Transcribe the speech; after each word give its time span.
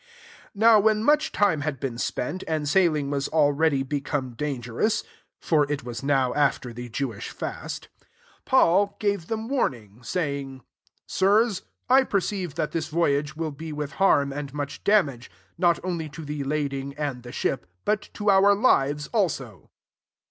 9 0.55 0.59
Now 0.67 0.79
when 0.79 1.03
much 1.03 1.31
time 1.31 1.61
had 1.61 1.79
been 1.79 1.99
spent, 1.99 2.43
and 2.47 2.67
sailing 2.67 3.11
was 3.11 3.29
al 3.31 3.51
ready 3.51 3.83
become 3.83 4.31
dangerous, 4.33 5.03
(for 5.39 5.65
it 5.71 5.81
•"About 5.83 5.85
the 5.85 5.85
2ffth 5.85 5.85
of 5.85 5.85
September." 5.85 5.89
was 5.89 6.03
now 6.03 6.33
after 6.33 6.73
the 6.73 6.89
Jewish 6.89 7.29
fast,)* 7.29 7.87
Paul, 8.43 8.97
gave 8.99 9.27
them 9.27 9.47
warning, 9.47 9.97
10 9.97 10.01
sajing, 10.01 10.61
«Sirs, 11.05 11.61
I 11.87 12.03
perceive 12.03 12.55
that 12.55 12.71
this 12.71 12.87
voyage 12.87 13.35
will 13.35 13.51
be 13.51 13.71
with 13.71 13.91
harm 14.01 14.33
and 14.33 14.51
much 14.55 14.83
damage, 14.83 15.29
not 15.59 15.77
only 15.83 16.09
to 16.09 16.25
the 16.25 16.43
lading 16.45 16.95
and 16.95 17.21
the 17.21 17.31
ship, 17.31 17.67
but 17.85 18.09
to 18.15 18.31
our 18.31 18.55
lives 18.55 19.05
also." 19.13 19.69